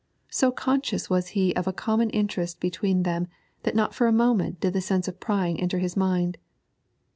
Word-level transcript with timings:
So 0.31 0.49
conscious 0.51 1.11
was 1.11 1.27
he 1.37 1.55
of 1.55 1.67
a 1.67 1.71
common 1.73 2.09
interest 2.09 2.59
between 2.59 3.03
them 3.03 3.27
that 3.61 3.75
not 3.75 3.93
for 3.93 4.07
a 4.07 4.11
moment 4.11 4.59
did 4.59 4.73
the 4.73 4.81
sense 4.81 5.07
of 5.07 5.19
prying 5.19 5.61
enter 5.61 5.77
his 5.77 5.95
mind. 5.95 6.39